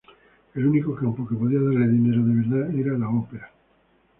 El 0.55 0.65
único 0.65 0.95
campo 0.95 1.27
que 1.27 1.35
podía 1.35 1.59
darle 1.61 1.87
dinero 1.87 2.23
de 2.25 2.33
verdad 2.33 2.73
era 2.75 2.97
la 2.97 3.07
ópera. 3.07 3.51